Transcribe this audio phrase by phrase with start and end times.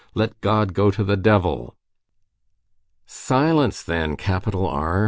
[0.15, 1.75] Let God go to the devil!"
[3.05, 4.99] "Silence then, capital R!"